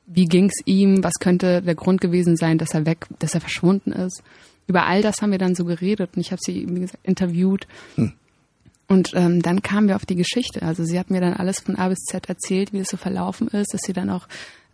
wie 0.06 0.25
ging's 0.25 0.55
ihm, 0.65 1.05
was 1.05 1.15
könnte 1.20 1.62
der 1.62 1.75
Grund 1.75 2.00
gewesen 2.00 2.37
sein, 2.37 2.59
dass 2.59 2.75
er 2.75 2.87
weg, 2.87 3.06
dass 3.19 3.35
er 3.35 3.41
verschwunden 3.41 3.93
ist. 3.93 4.23
Über 4.67 4.87
all 4.87 5.03
das 5.03 5.20
haben 5.20 5.32
wir 5.32 5.38
dann 5.38 5.55
so 5.55 5.65
geredet 5.65 6.11
und 6.15 6.20
ich 6.20 6.31
habe 6.31 6.41
sie, 6.44 6.67
wie 6.69 6.81
gesagt, 6.81 7.06
interviewt. 7.06 7.67
Hm. 7.97 8.12
Und 8.87 9.12
ähm, 9.15 9.43
dann 9.43 9.62
kamen 9.62 9.88
wir 9.88 9.97
auf 9.97 10.06
die 10.06 10.17
Geschichte. 10.17 10.62
Also 10.62 10.82
sie 10.82 10.99
hat 10.99 11.11
mir 11.11 11.20
dann 11.20 11.35
alles 11.35 11.61
von 11.61 11.76
A 11.76 11.88
bis 11.88 11.99
Z 11.99 12.29
erzählt, 12.29 12.73
wie 12.73 12.79
es 12.79 12.88
so 12.88 12.97
verlaufen 12.97 13.49
ist, 13.49 13.75
dass 13.75 13.82
sie 13.82 13.93
dann 13.93 14.09
auch 14.09 14.26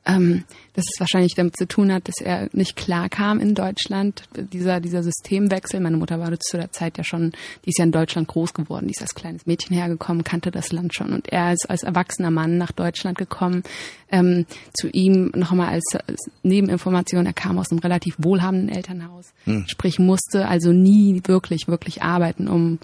ähm, 0.06 0.44
dass 0.75 0.84
es 0.92 1.00
wahrscheinlich 1.00 1.34
damit 1.34 1.56
zu 1.56 1.66
tun 1.66 1.92
hat, 1.92 2.08
dass 2.08 2.20
er 2.20 2.49
nicht 2.52 2.76
klar 2.76 3.08
kam 3.08 3.40
in 3.40 3.54
Deutschland, 3.54 4.25
dieser, 4.52 4.80
dieser 4.80 5.02
Systemwechsel. 5.02 5.80
Meine 5.80 5.96
Mutter 5.96 6.18
war 6.18 6.30
zu 6.40 6.56
der 6.56 6.73
Zeit 6.73 6.99
ja 6.99 7.04
schon, 7.04 7.32
die 7.64 7.70
ist 7.70 7.78
ja 7.78 7.84
in 7.84 7.92
Deutschland 7.92 8.28
groß 8.28 8.54
geworden, 8.54 8.87
die 8.87 8.92
ist 8.92 9.02
als 9.02 9.14
kleines 9.14 9.46
Mädchen 9.46 9.75
hergekommen, 9.76 10.25
kannte 10.25 10.50
das 10.50 10.73
Land 10.73 10.94
schon 10.94 11.12
und 11.12 11.28
er 11.28 11.52
ist 11.52 11.70
als 11.70 11.82
erwachsener 11.82 12.30
Mann 12.30 12.58
nach 12.58 12.73
Deutschland 12.73 13.16
gekommen. 13.16 13.62
Ähm, 14.11 14.46
zu 14.75 14.88
ihm 14.88 15.32
nochmal 15.34 15.70
als, 15.70 15.84
als 16.06 16.30
Nebeninformation, 16.42 17.26
er 17.26 17.32
kam 17.32 17.58
aus 17.58 17.70
einem 17.70 17.80
relativ 17.80 18.16
wohlhabenden 18.18 18.68
Elternhaus, 18.68 19.32
Hm. 19.44 19.64
sprich 19.66 19.99
musste 19.99 20.46
also 20.49 20.73
nie 20.73 21.23
wirklich, 21.25 21.68
wirklich 21.68 22.02
arbeiten, 22.02 22.49
um, 22.49 22.78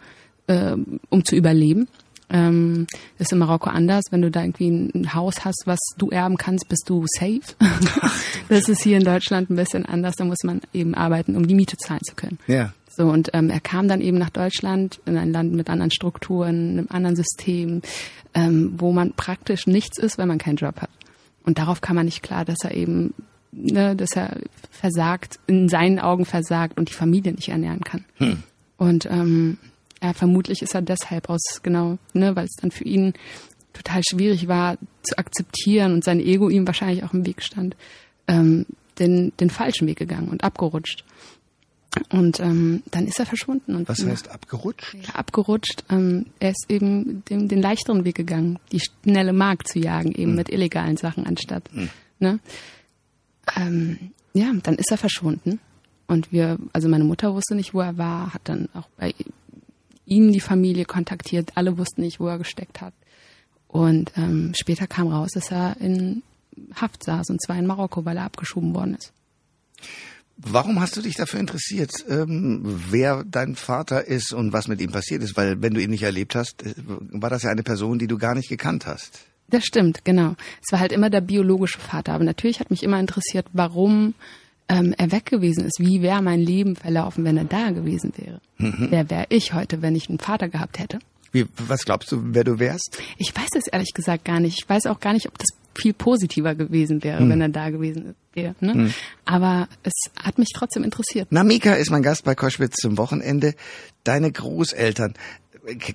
äh, 0.46 0.74
um 1.08 1.24
zu 1.24 1.36
überleben. 1.36 1.88
Ähm, 2.30 2.86
ist 3.18 3.32
in 3.32 3.38
Marokko 3.38 3.70
anders. 3.70 4.04
Wenn 4.10 4.22
du 4.22 4.30
da 4.30 4.42
irgendwie 4.42 4.68
ein 4.68 5.14
Haus 5.14 5.44
hast, 5.44 5.62
was 5.66 5.78
du 5.98 6.10
erben 6.10 6.36
kannst, 6.36 6.68
bist 6.68 6.88
du 6.88 7.04
safe. 7.18 7.40
das 8.48 8.68
ist 8.68 8.82
hier 8.82 8.96
in 8.96 9.04
Deutschland 9.04 9.50
ein 9.50 9.56
bisschen 9.56 9.84
anders. 9.84 10.14
Da 10.16 10.24
muss 10.24 10.44
man 10.44 10.60
eben 10.72 10.94
arbeiten, 10.94 11.36
um 11.36 11.46
die 11.46 11.54
Miete 11.54 11.76
zahlen 11.76 12.02
zu 12.04 12.14
können. 12.14 12.38
Ja. 12.46 12.72
So, 13.00 13.06
und 13.06 13.30
ähm, 13.32 13.50
er 13.50 13.60
kam 13.60 13.88
dann 13.88 14.00
eben 14.00 14.18
nach 14.18 14.30
Deutschland, 14.30 15.00
in 15.06 15.16
ein 15.16 15.32
Land 15.32 15.52
mit 15.54 15.70
anderen 15.70 15.90
Strukturen, 15.90 16.78
einem 16.78 16.86
anderen 16.90 17.16
System, 17.16 17.82
ähm, 18.34 18.74
wo 18.76 18.92
man 18.92 19.12
praktisch 19.12 19.66
nichts 19.66 19.98
ist, 19.98 20.18
wenn 20.18 20.28
man 20.28 20.38
keinen 20.38 20.56
Job 20.56 20.80
hat. 20.80 20.90
Und 21.44 21.58
darauf 21.58 21.80
kam 21.80 21.96
man 21.96 22.04
nicht 22.04 22.22
klar, 22.22 22.44
dass 22.44 22.58
er 22.62 22.74
eben, 22.74 23.14
ne, 23.52 23.96
dass 23.96 24.10
er 24.16 24.38
versagt, 24.70 25.38
in 25.46 25.68
seinen 25.68 25.98
Augen 25.98 26.24
versagt 26.24 26.78
und 26.78 26.90
die 26.90 26.94
Familie 26.94 27.32
nicht 27.32 27.48
ernähren 27.48 27.80
kann. 27.80 28.04
Hm. 28.16 28.42
Und 28.76 29.06
ähm, 29.06 29.58
ja, 30.02 30.12
vermutlich 30.12 30.62
ist 30.62 30.74
er 30.74 30.82
deshalb 30.82 31.28
aus, 31.28 31.60
genau, 31.62 31.98
ne, 32.12 32.34
weil 32.36 32.46
es 32.46 32.56
dann 32.60 32.70
für 32.70 32.84
ihn 32.84 33.12
total 33.72 34.02
schwierig 34.02 34.48
war 34.48 34.76
zu 35.02 35.18
akzeptieren 35.18 35.94
und 35.94 36.04
sein 36.04 36.20
Ego 36.20 36.48
ihm 36.48 36.66
wahrscheinlich 36.66 37.04
auch 37.04 37.14
im 37.14 37.26
Weg 37.26 37.42
stand, 37.42 37.76
ähm, 38.26 38.66
den, 38.98 39.32
den 39.38 39.50
falschen 39.50 39.86
Weg 39.86 39.98
gegangen 39.98 40.28
und 40.28 40.44
abgerutscht. 40.44 41.04
Und 42.10 42.38
ähm, 42.38 42.82
dann 42.90 43.06
ist 43.08 43.18
er 43.18 43.26
verschwunden. 43.26 43.74
Und 43.74 43.88
Was 43.88 44.04
heißt 44.04 44.30
abgerutscht? 44.30 44.94
Ja, 44.94 45.14
abgerutscht. 45.16 45.84
Ähm, 45.90 46.26
er 46.38 46.50
ist 46.50 46.66
eben 46.68 47.24
den, 47.24 47.48
den 47.48 47.60
leichteren 47.60 48.04
Weg 48.04 48.14
gegangen, 48.14 48.60
die 48.70 48.80
schnelle 48.80 49.32
Mark 49.32 49.66
zu 49.66 49.80
jagen, 49.80 50.12
eben 50.12 50.30
Hm. 50.30 50.36
mit 50.36 50.50
illegalen 50.50 50.96
Sachen 50.96 51.26
anstatt. 51.26 51.68
Hm. 51.72 51.90
Ne? 52.20 52.38
Ähm, 53.56 54.12
ja, 54.34 54.52
dann 54.62 54.76
ist 54.76 54.92
er 54.92 54.98
verschwunden. 54.98 55.58
Und 56.06 56.30
wir, 56.32 56.58
also 56.72 56.88
meine 56.88 57.04
Mutter 57.04 57.34
wusste 57.34 57.56
nicht, 57.56 57.74
wo 57.74 57.80
er 57.80 57.98
war, 57.98 58.34
hat 58.34 58.42
dann 58.44 58.68
auch 58.74 58.88
bei 58.96 59.14
ihm 60.10 60.32
die 60.32 60.40
Familie 60.40 60.84
kontaktiert. 60.84 61.52
Alle 61.54 61.78
wussten 61.78 62.02
nicht, 62.02 62.20
wo 62.20 62.26
er 62.26 62.36
gesteckt 62.36 62.82
hat. 62.82 62.92
Und 63.68 64.12
ähm, 64.16 64.52
später 64.54 64.86
kam 64.86 65.08
raus, 65.08 65.30
dass 65.32 65.50
er 65.50 65.76
in 65.80 66.22
Haft 66.74 67.04
saß, 67.04 67.30
und 67.30 67.40
zwar 67.40 67.56
in 67.56 67.66
Marokko, 67.66 68.04
weil 68.04 68.16
er 68.16 68.24
abgeschoben 68.24 68.74
worden 68.74 68.96
ist. 68.96 69.12
Warum 70.36 70.80
hast 70.80 70.96
du 70.96 71.02
dich 71.02 71.14
dafür 71.14 71.38
interessiert, 71.38 71.92
ähm, 72.08 72.60
wer 72.90 73.24
dein 73.24 73.54
Vater 73.54 74.06
ist 74.06 74.32
und 74.32 74.52
was 74.52 74.68
mit 74.68 74.80
ihm 74.80 74.90
passiert 74.90 75.22
ist? 75.22 75.36
Weil 75.36 75.62
wenn 75.62 75.74
du 75.74 75.82
ihn 75.82 75.90
nicht 75.90 76.02
erlebt 76.02 76.34
hast, 76.34 76.62
äh, 76.64 76.74
war 76.76 77.30
das 77.30 77.44
ja 77.44 77.50
eine 77.50 77.62
Person, 77.62 77.98
die 77.98 78.06
du 78.08 78.18
gar 78.18 78.34
nicht 78.34 78.48
gekannt 78.48 78.86
hast. 78.86 79.20
Das 79.48 79.64
stimmt, 79.64 80.04
genau. 80.04 80.34
Es 80.62 80.72
war 80.72 80.80
halt 80.80 80.92
immer 80.92 81.10
der 81.10 81.20
biologische 81.20 81.78
Vater. 81.78 82.14
Aber 82.14 82.24
natürlich 82.24 82.60
hat 82.60 82.70
mich 82.70 82.82
immer 82.82 82.98
interessiert, 82.98 83.46
warum 83.52 84.14
ähm, 84.70 84.94
er 84.96 85.10
weg 85.10 85.26
gewesen 85.26 85.64
ist. 85.64 85.80
Wie 85.80 86.00
wäre 86.00 86.22
mein 86.22 86.40
Leben 86.40 86.76
verlaufen, 86.76 87.24
wenn 87.24 87.36
er 87.36 87.44
da 87.44 87.70
gewesen 87.72 88.12
wäre? 88.16 88.40
Mhm. 88.58 88.86
Wer 88.90 89.10
wäre 89.10 89.26
ich 89.28 89.52
heute, 89.52 89.82
wenn 89.82 89.96
ich 89.96 90.08
einen 90.08 90.20
Vater 90.20 90.48
gehabt 90.48 90.78
hätte? 90.78 91.00
Wie, 91.32 91.46
was 91.56 91.84
glaubst 91.84 92.10
du, 92.12 92.20
wer 92.22 92.44
du 92.44 92.58
wärst? 92.58 92.98
Ich 93.18 93.34
weiß 93.34 93.48
es 93.56 93.66
ehrlich 93.66 93.92
gesagt 93.94 94.24
gar 94.24 94.38
nicht. 94.38 94.58
Ich 94.62 94.68
weiß 94.68 94.86
auch 94.86 95.00
gar 95.00 95.12
nicht, 95.12 95.26
ob 95.26 95.36
das 95.38 95.48
viel 95.74 95.92
positiver 95.92 96.54
gewesen 96.54 97.02
wäre, 97.02 97.20
hm. 97.20 97.30
wenn 97.30 97.40
er 97.40 97.48
da 97.48 97.70
gewesen 97.70 98.14
wäre. 98.32 98.54
Ne? 98.60 98.74
Hm. 98.74 98.94
Aber 99.24 99.68
es 99.82 99.92
hat 100.16 100.38
mich 100.38 100.48
trotzdem 100.54 100.84
interessiert. 100.84 101.28
Na, 101.30 101.42
Mika 101.42 101.74
ist 101.74 101.90
mein 101.90 102.02
Gast 102.02 102.24
bei 102.24 102.34
Koschwitz 102.34 102.76
zum 102.76 102.96
Wochenende. 102.96 103.54
Deine 104.04 104.30
Großeltern, 104.30 105.14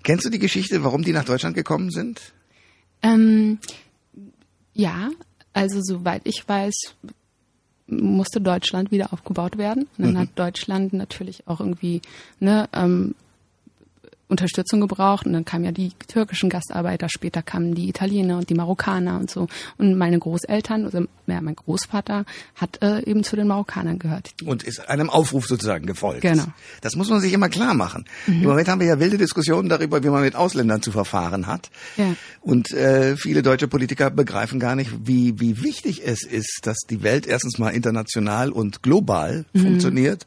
kennst 0.04 0.26
du 0.26 0.30
die 0.30 0.40
Geschichte, 0.40 0.84
warum 0.84 1.04
die 1.04 1.14
nach 1.14 1.26
Deutschland 1.26 1.56
gekommen 1.56 1.92
sind? 1.92 2.34
Ähm, 3.02 3.60
ja, 4.74 5.12
also 5.54 5.80
soweit 5.82 6.22
ich 6.26 6.48
weiß, 6.48 6.96
musste 7.88 8.42
Deutschland 8.42 8.92
wieder 8.92 9.14
aufgebaut 9.14 9.58
werden. 9.58 9.88
Und 9.98 10.06
dann 10.06 10.14
mhm. 10.14 10.20
hat 10.20 10.30
Deutschland 10.36 10.94
natürlich 10.94 11.48
auch 11.48 11.60
irgendwie 11.60 12.02
ne, 12.40 12.68
ähm, 12.74 13.16
Unterstützung 14.28 14.82
gebraucht 14.82 15.28
und 15.28 15.34
dann 15.34 15.46
kamen 15.46 15.66
ja 15.66 15.72
die 15.72 15.92
türkischen 16.08 16.50
Gastarbeiter, 16.50 17.10
später 17.10 17.44
kamen 17.44 17.76
die 17.76 17.90
Italiener 17.90 18.38
und 18.38 18.50
die 18.50 18.56
Marokkaner 18.56 19.18
und 19.20 19.30
so. 19.30 19.48
Und 19.78 19.98
meine 19.98 20.18
Großeltern, 20.18 20.86
also 20.86 21.06
ja, 21.28 21.42
mein 21.42 21.56
Großvater 21.56 22.26
hat 22.56 22.82
äh, 22.82 23.04
eben 23.06 23.24
zu 23.24 23.36
den 23.36 23.48
Marokkanern 23.48 24.00
gehört. 24.00 24.32
Und 24.44 24.64
ist 24.64 24.90
einem 24.90 25.12
Aufruf 25.12 25.46
sozusagen 25.46 25.86
gefolgt. 25.86 26.22
Genau. 26.22 26.46
Das 26.82 26.96
muss 26.96 27.10
man 27.10 27.22
sich 27.22 27.34
immer 27.34 27.50
klar 27.50 27.76
machen. 27.76 28.06
Mhm. 28.26 28.42
Im 28.42 28.50
Moment 28.50 28.68
haben 28.68 28.80
wir 28.80 28.88
ja 28.88 29.00
wilde 29.00 29.18
Diskussionen 29.18 29.70
darüber, 29.70 30.04
wie 30.04 30.10
man 30.10 30.24
mit 30.24 30.36
Ausländern 30.36 30.82
zu 30.82 30.92
verfahren 30.92 31.46
hat. 31.46 31.70
Ja. 31.98 32.16
Und 32.42 32.72
äh, 32.72 33.18
viele 33.18 33.44
deutsche 33.44 33.68
Politiker 33.68 34.10
begreifen 34.10 34.60
gar 34.60 34.76
nicht, 34.76 34.92
wie, 35.06 35.40
wie 35.40 35.62
wichtig 35.62 36.02
es 36.04 36.24
ist, 36.24 36.62
dass 36.64 36.78
die 36.90 37.04
Welt 37.04 37.28
erstens 37.28 37.60
mal 37.60 37.70
international 37.70 38.52
und 38.52 38.82
global 38.82 39.46
mhm. 39.54 39.62
funktioniert 39.62 40.26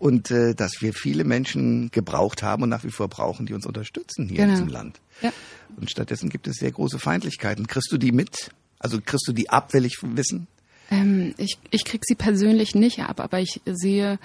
und 0.00 0.30
äh, 0.30 0.54
dass 0.54 0.80
wir 0.80 0.94
viele 0.94 1.24
Menschen 1.24 1.90
gebraucht 1.90 2.42
haben 2.42 2.64
und 2.64 2.70
nach 2.70 2.84
wie 2.84 2.90
vor 2.90 3.08
brauchen, 3.08 3.46
die 3.46 3.52
uns 3.52 3.66
unterstützen 3.66 4.28
hier 4.28 4.38
genau. 4.38 4.48
in 4.48 4.54
diesem 4.54 4.68
Land. 4.68 5.00
Ja. 5.20 5.30
Und 5.76 5.90
stattdessen 5.90 6.30
gibt 6.30 6.48
es 6.48 6.56
sehr 6.56 6.72
große 6.72 6.98
Feindlichkeiten. 6.98 7.66
Kriegst 7.66 7.92
du 7.92 7.98
die 7.98 8.10
mit? 8.10 8.50
Also 8.78 8.98
kriegst 9.04 9.28
du 9.28 9.32
die 9.32 9.50
ab, 9.50 9.74
will 9.74 9.84
ich 9.84 9.98
wissen? 10.02 10.46
Ähm, 10.90 11.34
ich, 11.36 11.58
ich 11.70 11.84
krieg 11.84 12.00
sie 12.04 12.14
persönlich 12.14 12.74
nicht 12.74 13.00
ab, 13.00 13.20
aber 13.20 13.40
ich 13.40 13.60
sehe 13.66 14.18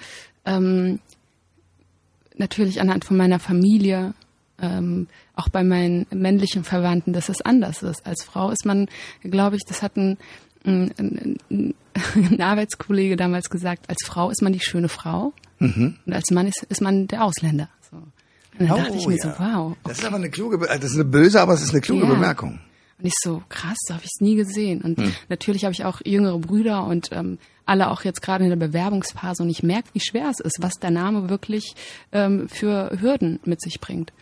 ähm, 0.46 0.98
natürlich 2.36 2.80
anhand 2.80 3.04
von 3.04 3.18
meiner 3.18 3.38
Familie, 3.38 4.14
ähm, 4.58 5.08
auch 5.34 5.50
bei 5.50 5.62
meinen 5.62 6.06
männlichen 6.10 6.64
Verwandten, 6.64 7.12
dass 7.12 7.28
es 7.28 7.42
anders 7.42 7.82
ist. 7.82 8.06
Als 8.06 8.24
Frau 8.24 8.50
ist 8.50 8.64
man, 8.64 8.88
glaube 9.22 9.56
ich, 9.56 9.62
das 9.68 9.82
hat 9.82 9.98
ein, 9.98 10.16
ein, 10.64 11.38
ein, 11.50 11.74
ein 12.14 12.40
Arbeitskollege 12.40 13.16
damals 13.16 13.50
gesagt, 13.50 13.90
als 13.90 13.98
Frau 14.06 14.30
ist 14.30 14.40
man 14.40 14.54
die 14.54 14.60
schöne 14.60 14.88
Frau 14.88 15.34
Mhm. 15.58 15.96
Und 16.04 16.12
als 16.12 16.30
Mann 16.30 16.46
ist, 16.46 16.62
ist 16.64 16.80
man 16.80 17.08
der 17.08 17.24
Ausländer. 17.24 17.68
So. 17.90 17.96
Und 17.96 18.12
dann 18.58 18.70
oh, 18.70 18.76
dachte 18.76 18.96
ich 18.96 19.06
mir 19.06 19.16
ja. 19.16 19.22
so, 19.22 19.28
wow. 19.38 19.72
Okay. 19.72 19.80
Das 19.84 19.98
ist 19.98 20.04
aber 20.04 20.16
eine 20.16 20.30
kluge, 20.30 20.58
das 20.58 20.84
ist 20.84 20.94
eine 20.94 21.04
böse, 21.04 21.40
aber 21.40 21.54
es 21.54 21.62
ist 21.62 21.70
eine 21.70 21.80
kluge 21.80 22.04
ja. 22.04 22.08
Bemerkung. 22.08 22.60
Und 22.98 23.06
ich 23.06 23.14
so, 23.22 23.42
krass, 23.48 23.76
so 23.86 23.94
habe 23.94 24.04
ich 24.04 24.10
es 24.14 24.20
nie 24.20 24.36
gesehen. 24.36 24.80
Und 24.80 24.98
hm. 24.98 25.12
natürlich 25.28 25.64
habe 25.64 25.72
ich 25.72 25.84
auch 25.84 26.00
jüngere 26.04 26.38
Brüder 26.38 26.84
und 26.86 27.10
ähm, 27.12 27.38
alle 27.66 27.90
auch 27.90 28.04
jetzt 28.04 28.22
gerade 28.22 28.44
in 28.44 28.50
der 28.50 28.56
Bewerbungsphase 28.56 29.42
und 29.42 29.50
ich 29.50 29.62
merke, 29.62 29.88
wie 29.92 30.00
schwer 30.00 30.30
es 30.30 30.40
ist, 30.40 30.58
was 30.60 30.74
der 30.74 30.90
Name 30.90 31.28
wirklich 31.28 31.74
ähm, 32.12 32.48
für 32.48 32.96
Hürden 32.98 33.40
mit 33.44 33.60
sich 33.60 33.80
bringt. 33.80 34.12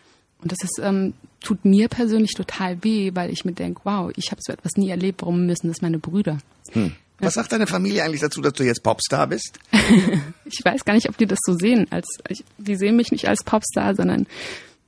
Und 0.42 0.50
das 0.50 0.58
ist, 0.62 0.80
ähm, 0.82 1.14
tut 1.40 1.64
mir 1.64 1.88
persönlich 1.88 2.32
total 2.32 2.82
weh, 2.82 3.12
weil 3.14 3.30
ich 3.30 3.44
mir 3.44 3.52
denke, 3.52 3.82
wow, 3.84 4.10
ich 4.16 4.30
habe 4.30 4.40
so 4.44 4.52
etwas 4.52 4.72
nie 4.76 4.90
erlebt, 4.90 5.22
warum 5.22 5.46
müssen 5.46 5.68
das 5.68 5.82
meine 5.82 5.98
Brüder? 5.98 6.38
Hm. 6.72 6.92
Was 7.24 7.34
sagt 7.34 7.52
deine 7.52 7.66
Familie 7.66 8.04
eigentlich 8.04 8.20
dazu, 8.20 8.40
dass 8.40 8.52
du 8.52 8.64
jetzt 8.64 8.82
Popstar 8.82 9.26
bist? 9.26 9.58
ich 10.44 10.64
weiß 10.64 10.84
gar 10.84 10.94
nicht, 10.94 11.08
ob 11.08 11.16
die 11.16 11.26
das 11.26 11.38
so 11.42 11.54
sehen. 11.54 11.86
Als 11.90 12.06
ich, 12.28 12.44
die 12.58 12.76
sehen 12.76 12.96
mich 12.96 13.10
nicht 13.12 13.28
als 13.28 13.42
Popstar, 13.44 13.94
sondern 13.94 14.26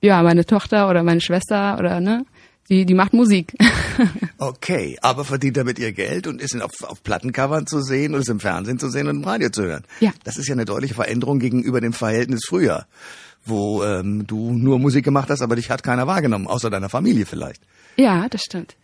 ja, 0.01 0.23
meine 0.23 0.45
Tochter 0.45 0.89
oder 0.89 1.03
meine 1.03 1.21
Schwester 1.21 1.79
oder 1.79 2.01
ne, 2.01 2.25
die, 2.69 2.85
die 2.85 2.95
macht 2.95 3.13
Musik. 3.13 3.55
okay, 4.39 4.99
aber 5.01 5.25
verdient 5.25 5.57
damit 5.57 5.79
ihr 5.79 5.93
Geld 5.93 6.27
und 6.27 6.41
ist 6.41 6.61
auf, 6.61 6.83
auf 6.83 7.03
Plattencovern 7.03 7.67
zu 7.67 7.81
sehen 7.81 8.15
und 8.15 8.21
ist 8.21 8.29
im 8.29 8.41
Fernsehen 8.41 8.79
zu 8.79 8.91
sehen 8.91 9.09
und 9.09 9.17
im 9.17 9.25
Radio 9.25 9.51
zu 9.51 9.63
hören. 9.63 9.85
Ja. 10.01 10.13
Das 10.25 10.37
ist 10.37 10.49
ja 10.49 10.55
eine 10.55 10.65
deutliche 10.65 10.95
Veränderung 10.95 11.39
gegenüber 11.39 11.81
dem 11.81 11.93
Verhältnis 11.93 12.41
früher, 12.47 12.87
wo 13.45 13.85
ähm, 13.85 14.27
du 14.27 14.53
nur 14.53 14.79
Musik 14.79 15.05
gemacht 15.05 15.31
hast, 15.31 15.43
aber 15.43 15.57
dich 15.57 15.71
hat 15.71 15.83
keiner 15.83 16.07
wahrgenommen, 16.07 16.47
außer 16.47 16.71
deiner 16.71 16.89
Familie 16.89 17.27
vielleicht. 17.27 17.63
Ja, 17.97 18.29
das 18.29 18.43
stimmt. 18.43 18.77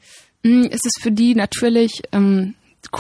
Mm, 0.44 0.64
es 0.70 0.80
ist 0.84 1.00
für 1.00 1.12
die 1.12 1.34
natürlich 1.34 2.02
ähm, 2.12 2.54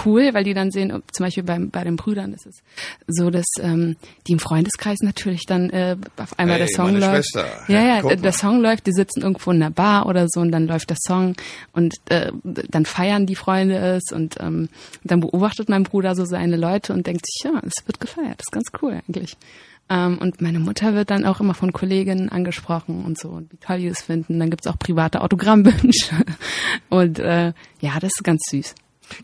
cool, 0.04 0.34
weil 0.34 0.44
die 0.44 0.54
dann 0.54 0.70
sehen, 0.70 1.02
zum 1.12 1.26
Beispiel 1.26 1.42
bei, 1.42 1.58
bei 1.58 1.84
den 1.84 1.96
Brüdern 1.96 2.32
ist 2.32 2.46
es 2.46 2.62
so, 3.06 3.30
dass 3.30 3.46
ähm, 3.60 3.96
die 4.26 4.32
im 4.32 4.38
Freundeskreis 4.38 4.98
natürlich 5.02 5.46
dann 5.46 5.70
äh, 5.70 5.96
auf 6.16 6.38
einmal 6.38 6.58
hey, 6.58 6.66
der 6.66 6.76
Song 6.76 6.96
läuft. 6.96 7.30
Schwester. 7.30 7.46
Ja, 7.68 7.82
ja, 7.82 8.16
der 8.16 8.32
Song 8.32 8.60
läuft, 8.60 8.86
die 8.86 8.92
sitzen 8.92 9.22
irgendwo 9.22 9.50
in 9.50 9.62
einer 9.62 9.70
Bar 9.70 10.06
oder 10.06 10.26
so 10.28 10.40
und 10.40 10.52
dann 10.52 10.66
läuft 10.66 10.90
der 10.90 10.96
Song 11.00 11.34
und 11.72 11.94
äh, 12.08 12.32
dann 12.42 12.84
feiern 12.86 13.26
die 13.26 13.36
Freunde 13.36 13.78
es 13.78 14.12
und 14.12 14.36
ähm, 14.40 14.68
dann 15.04 15.20
beobachtet 15.20 15.68
mein 15.68 15.82
Bruder 15.82 16.14
so 16.14 16.24
seine 16.24 16.56
Leute 16.56 16.92
und 16.92 17.06
denkt 17.06 17.26
sich, 17.26 17.44
ja, 17.44 17.60
es 17.64 17.86
wird 17.86 18.00
gefeiert, 18.00 18.38
das 18.38 18.46
ist 18.46 18.52
ganz 18.52 18.68
cool 18.82 19.00
eigentlich. 19.06 19.36
Ähm, 19.88 20.18
und 20.18 20.40
meine 20.40 20.58
Mutter 20.58 20.94
wird 20.94 21.10
dann 21.10 21.26
auch 21.26 21.40
immer 21.40 21.54
von 21.54 21.72
Kolleginnen 21.72 22.28
angesprochen 22.28 23.04
und 23.04 23.18
so, 23.18 23.28
und 23.28 23.52
wie 23.52 23.56
toll 23.56 23.78
die 23.78 23.88
es 23.88 24.02
finden. 24.02 24.38
Dann 24.38 24.50
gibt's 24.50 24.66
auch 24.66 24.78
private 24.78 25.20
Autogrammwünsche. 25.20 26.14
und 26.88 27.18
äh, 27.18 27.52
ja, 27.80 27.98
das 28.00 28.12
ist 28.16 28.24
ganz 28.24 28.42
süß. 28.48 28.74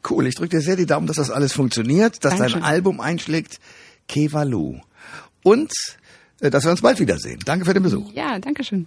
Cool, 0.09 0.27
ich 0.27 0.35
drücke 0.35 0.57
dir 0.57 0.63
sehr 0.63 0.77
die 0.77 0.87
Daumen, 0.87 1.07
dass 1.07 1.17
das 1.17 1.31
alles 1.31 1.53
funktioniert, 1.53 2.25
dass 2.25 2.37
Dankeschön. 2.37 2.61
dein 2.61 2.71
Album 2.71 3.01
einschlägt, 3.01 3.59
Kevalu. 4.07 4.81
Und 5.43 5.73
äh, 6.41 6.51
dass 6.51 6.65
wir 6.65 6.71
uns 6.71 6.83
bald 6.83 7.01
wiedersehen. 7.01 7.41
Danke 7.45 7.65
für 7.65 7.75
den 7.75 7.83
Besuch. 7.83 8.13
Ja, 8.13 8.39
danke 8.39 8.63
schön. 8.65 8.87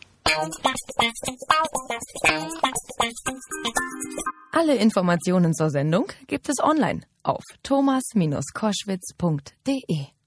Alle 4.52 4.76
Informationen 4.76 5.54
zur 5.54 5.70
Sendung 5.70 6.08
gibt 6.28 6.48
es 6.50 6.60
online 6.60 7.02
auf 7.24 7.44
thomas-koschwitz.de. 7.64 10.21